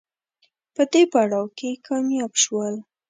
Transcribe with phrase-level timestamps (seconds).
[0.75, 2.75] په دې پړاو کې کامیاب شول